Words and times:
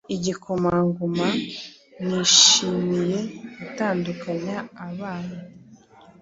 igikomangoma 0.15 1.27
nishimiye 2.05 3.19
gutandukanya 3.57 4.57
abana 4.87 5.37